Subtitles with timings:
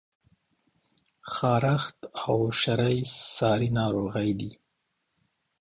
[1.35, 2.97] خارښت او شری
[3.35, 4.51] څاری ناروغی دي؟